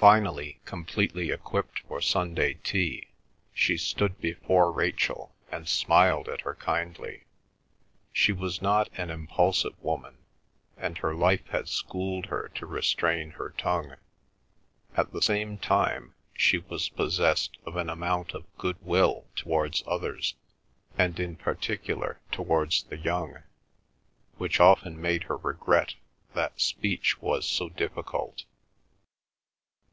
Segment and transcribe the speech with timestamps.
[0.00, 3.08] Finally, completely equipped for Sunday tea,
[3.52, 7.24] she stood before Rachel, and smiled at her kindly.
[8.12, 10.18] She was not an impulsive woman,
[10.76, 13.96] and her life had schooled her to restrain her tongue.
[14.96, 20.36] At the same time, she was possessed of an amount of good will towards others,
[20.96, 23.42] and in particular towards the young,
[24.36, 25.96] which often made her regret
[26.34, 28.44] that speech was so difficult.